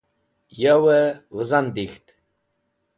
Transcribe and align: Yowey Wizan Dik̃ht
Yowey 0.61 1.07
Wizan 1.35 1.67
Dik̃ht 1.75 2.05